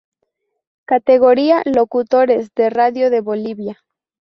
Categoría.Locutores 0.85 2.55
de 2.55 2.71
radio 2.71 3.11
de 3.11 3.21
Bolivia 3.21 3.77